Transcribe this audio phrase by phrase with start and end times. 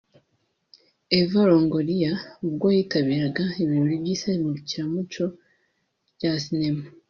[1.19, 2.11] Eva Longoria
[2.47, 5.23] ubwo yitabiraga ibirori by’iserukiramuco
[6.15, 6.83] rya sinema